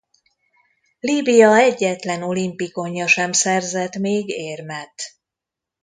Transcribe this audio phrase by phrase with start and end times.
[0.99, 5.01] Líbia egyetlen olimpikonja sem szerzett még érmet.